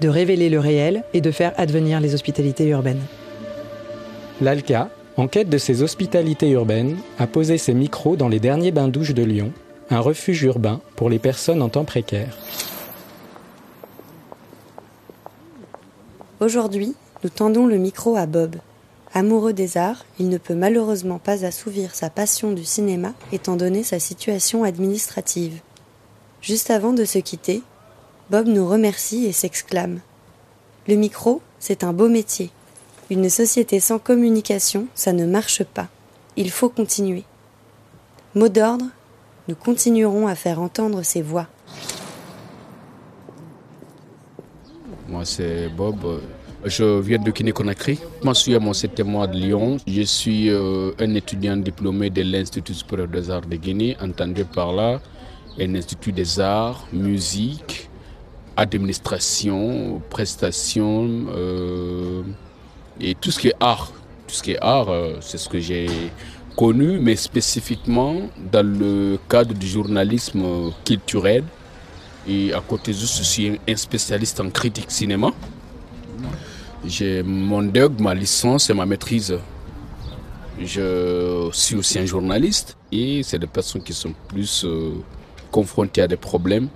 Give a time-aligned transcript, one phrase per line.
[0.00, 3.02] de révéler le réel et de faire advenir les hospitalités urbaines.
[4.40, 9.14] L'ALCA, en quête de ces hospitalités urbaines, a posé ses micros dans les derniers bains-douches
[9.14, 9.52] de Lyon,
[9.90, 12.36] un refuge urbain pour les personnes en temps précaire.
[16.40, 16.94] Aujourd'hui,
[17.24, 18.56] nous tendons le micro à Bob.
[19.12, 23.82] Amoureux des arts, il ne peut malheureusement pas assouvir sa passion du cinéma étant donné
[23.82, 25.60] sa situation administrative.
[26.40, 27.62] Juste avant de se quitter,
[28.30, 30.00] Bob nous remercie et s'exclame.
[30.86, 32.50] Le micro, c'est un beau métier.
[33.10, 35.88] Une société sans communication, ça ne marche pas.
[36.36, 37.24] Il faut continuer.
[38.34, 38.84] Mot d'ordre,
[39.48, 41.46] nous continuerons à faire entendre ces voix.
[45.08, 46.20] Moi, c'est Bob.
[46.66, 47.98] Je viens de Guinée-Conakry.
[48.22, 49.78] Je suis à mon septième mois de Lyon.
[49.86, 54.72] Je suis euh, un étudiant diplômé de l'Institut supérieur des arts de Guinée, entendu par
[54.72, 55.00] là
[55.60, 57.87] un institut des arts, musique,
[58.58, 62.22] administration, prestations euh,
[63.00, 63.92] et tout ce qui est art.
[64.26, 65.86] Tout ce qui est art, euh, c'est ce que j'ai
[66.56, 68.16] connu, mais spécifiquement
[68.52, 71.44] dans le cadre du journalisme culturel.
[72.26, 75.30] Et à côté de je suis un spécialiste en critique cinéma.
[76.84, 79.38] J'ai mon DEG, ma licence et ma maîtrise.
[80.60, 84.94] Je suis aussi un journaliste et c'est des personnes qui sont plus euh,
[85.52, 86.68] confrontées à des problèmes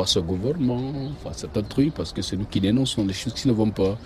[0.00, 3.48] face au gouvernement, face à trucs, parce que c'est nous qui dénonçons les choses qui
[3.48, 3.98] ne vont pas.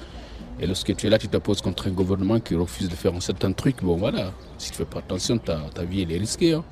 [0.59, 3.15] Et lorsque tu es là, tu te poses contre un gouvernement qui refuse de faire
[3.15, 6.13] un certain truc, bon voilà, si tu ne fais pas attention, ta, ta vie elle
[6.13, 6.55] est risquée.
[6.55, 6.65] Hein.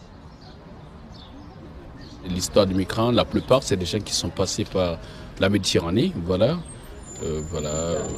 [2.29, 4.99] L'histoire des migrants, la plupart, c'est des gens qui sont passés par
[5.41, 6.59] la Méditerranée, voilà,
[7.23, 8.09] euh, voilà, euh,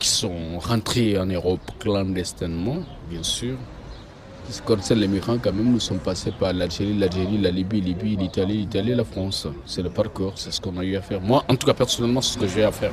[0.00, 2.78] qui sont rentrés en Europe clandestinement,
[3.08, 3.56] bien sûr,
[4.50, 8.16] qui concerne les migrants, quand même, nous sommes passés par l'Algérie, l'Algérie, la Libye, Libye,
[8.16, 9.46] l'Italie, l'Italie, la France.
[9.66, 11.20] C'est le parcours, c'est ce qu'on a eu à faire.
[11.20, 12.92] Moi, en tout cas, personnellement, c'est ce que j'ai à faire.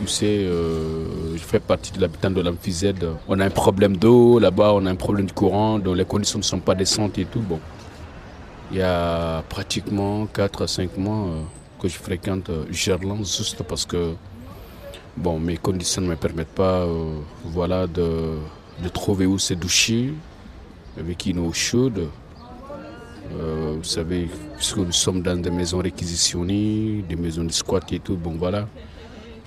[0.00, 3.06] Je suis euh, je fais partie de l'habitant de l'Amphizède.
[3.26, 6.38] On a un problème d'eau, là-bas, on a un problème de courant, donc les conditions
[6.38, 7.40] ne sont pas décentes et tout.
[7.40, 7.58] Bon.
[8.70, 11.42] Il y a pratiquement 4 à 5 mois euh,
[11.80, 14.14] que je fréquente euh, Gerland, juste parce que
[15.16, 16.86] bon, mes conditions ne me permettent pas
[17.44, 18.36] voilà, de
[18.82, 20.12] de trouver où se doucher
[20.98, 22.08] avec une eau chaude.
[23.32, 28.00] Euh, vous savez, puisque nous sommes dans des maisons réquisitionnées, des maisons de squat et
[28.00, 28.68] tout, bon voilà.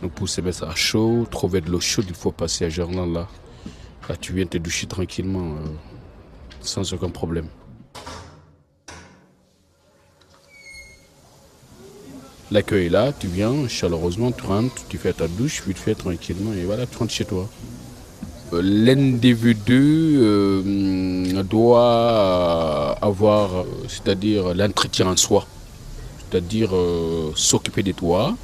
[0.01, 3.13] Donc pour se mettre à chaud, trouver de l'eau chaude, il faut passer à Gerland
[3.13, 3.27] là.
[4.09, 5.67] Là, tu viens te doucher tranquillement, euh,
[6.61, 7.47] sans aucun problème.
[12.49, 15.95] L'accueil est là, tu viens chaleureusement, tu rentres, tu fais ta douche, puis tu fais
[15.95, 17.49] tranquillement et voilà, tu rentres chez toi
[18.51, 25.45] l'individu euh, doit avoir, c'est-à-dire l'entretien en soi,
[26.19, 28.35] c'est-à-dire euh, s'occuper de toi,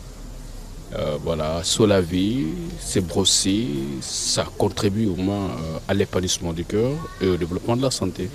[0.96, 2.48] euh, voilà, se laver,
[2.80, 3.68] se brosser,
[4.02, 5.50] ça contribue au moins
[5.88, 6.92] à l'épanouissement du cœur
[7.22, 8.30] et au développement de la santé.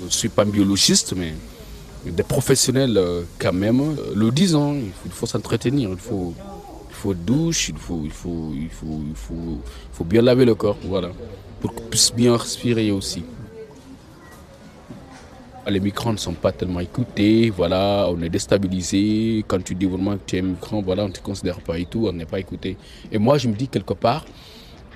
[0.00, 1.34] Je ne suis pas un biologiste, mais
[2.04, 3.00] des professionnels
[3.38, 4.74] quand même le disent, hein.
[5.06, 6.34] il faut s'entretenir, il faut
[7.04, 9.60] faut douche, il faut, il faut, il faut, il faut,
[9.92, 11.10] faut bien laver le corps, voilà,
[11.60, 13.22] pour qu'on puisse bien respirer aussi.
[15.66, 19.44] Les migrants ne sont pas tellement écoutés, voilà, on est déstabilisé.
[19.46, 21.84] Quand tu dis vraiment que tu es migrant, voilà, on ne te considère pas et
[21.84, 22.78] tout, on n'est pas écouté.
[23.12, 24.24] Et moi, je me dis quelque part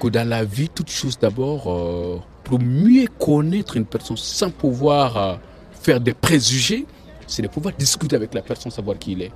[0.01, 5.17] que dans la vie, toute chose d'abord, euh, pour mieux connaître une personne sans pouvoir
[5.19, 5.35] euh,
[5.73, 6.87] faire des préjugés,
[7.27, 9.33] c'est de pouvoir discuter avec la personne, savoir qui il est.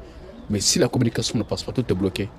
[0.48, 2.30] Mais si la communication ne passe pas, tout est bloqué.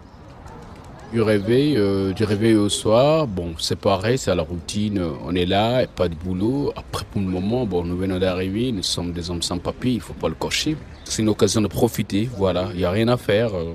[1.14, 5.46] Du réveil, euh, du réveil au soir, bon, c'est pareil, c'est la routine, on est
[5.46, 6.74] là, pas de boulot.
[6.76, 10.02] Après, pour le moment, bon, nous venons d'arriver, nous sommes des hommes sans papier, il
[10.02, 10.76] faut pas le cocher.
[11.04, 13.54] C'est une occasion de profiter, voilà, il n'y a rien à faire.
[13.54, 13.74] Euh,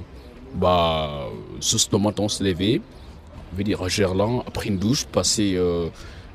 [0.56, 1.28] bah,
[1.60, 2.82] juste le matin, on se lever,
[3.56, 5.90] dire à Gerland, après une douche, passer euh,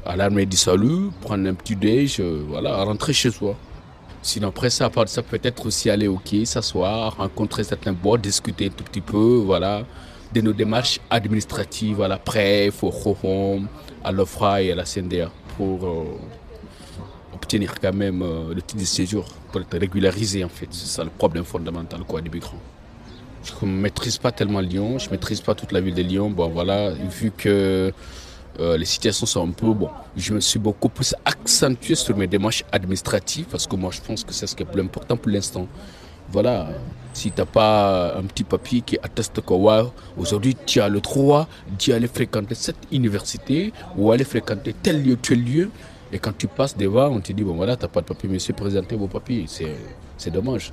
[0.05, 3.57] à l'armée du salut, prendre un petit déj, voilà, rentrer chez soi.
[4.21, 8.69] Sinon, après ça, ça, peut-être aussi aller au quai, s'asseoir, rencontrer certains bois, discuter un
[8.69, 9.83] tout petit peu, voilà
[10.33, 13.67] de nos démarches administratives à la PREF, au ROHOM,
[14.03, 16.05] à l'OFRA et à la CNDA pour euh,
[17.33, 20.67] obtenir quand même euh, le titre de séjour, pour être régularisé en fait.
[20.71, 22.57] C'est ça le problème fondamental quoi, des migrants.
[23.43, 26.29] je ne maîtrise pas tellement Lyon, je ne maîtrise pas toute la ville de Lyon.
[26.31, 27.93] Bon, voilà, vu que
[28.59, 29.89] euh, les situations sont un peu bon.
[30.15, 34.23] Je me suis beaucoup plus accentué sur mes démarches administratives parce que moi, je pense
[34.23, 35.67] que c'est ce qui est plus important pour l'instant.
[36.29, 36.69] Voilà,
[37.13, 39.53] si tu n'as pas un petit papier qui atteste que
[40.17, 45.15] aujourd'hui tu as le droit d'y aller fréquenter cette université ou aller fréquenter tel lieu,
[45.15, 45.69] tel lieu,
[46.11, 48.29] et quand tu passes devant, on te dit bon voilà, tu n'as pas de papier,
[48.29, 49.45] monsieur, présentez vos papiers.
[50.17, 50.71] C'est dommage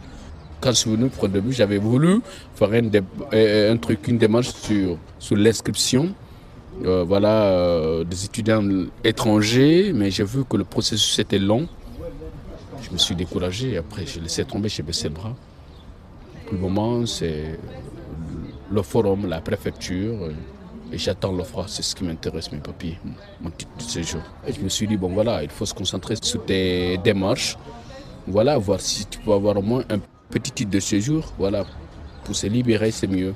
[0.61, 2.21] quand je suis venu pour le début, j'avais voulu
[2.55, 6.15] faire un, truc, une démarche sur, sur l'inscription
[6.85, 8.67] euh, voilà, euh, des étudiants
[9.05, 11.69] étrangers, mais j'ai vu que le processus était long.
[12.83, 15.35] Je me suis découragé, après j'ai laissé tomber, j'ai baissé le bras.
[16.51, 17.57] Pour le moment, c'est
[18.73, 20.31] le forum, la préfecture,
[20.93, 22.99] et j'attends l'offre, c'est ce qui m'intéresse, mes papiers,
[23.41, 24.21] mon titre de séjour.
[24.45, 27.57] Et je me suis dit, bon voilà, il faut se concentrer sur tes démarches,
[28.27, 31.65] voilà, voir si tu peux avoir au moins un petit titre de séjour, voilà,
[32.25, 33.33] pour se libérer, c'est mieux.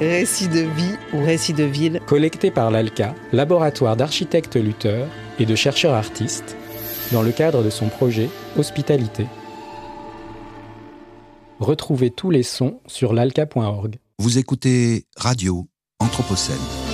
[0.00, 5.08] Récit de vie ou récit de ville Collecté par l'ALCA, laboratoire d'architectes lutteurs
[5.38, 6.58] et de chercheurs artistes,
[7.12, 9.26] dans le cadre de son projet Hospitalité.
[11.60, 13.96] Retrouvez tous les sons sur l'alca.org.
[14.18, 15.68] Vous écoutez Radio
[16.00, 16.87] Anthropocène.